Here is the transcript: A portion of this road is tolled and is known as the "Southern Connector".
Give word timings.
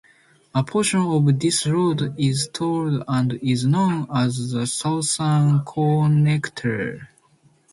A 0.55 0.63
portion 0.63 1.01
of 1.01 1.39
this 1.39 1.67
road 1.67 2.19
is 2.19 2.49
tolled 2.51 3.03
and 3.07 3.33
is 3.33 3.67
known 3.67 4.07
as 4.11 4.49
the 4.49 4.65
"Southern 4.65 5.59
Connector". 5.59 7.07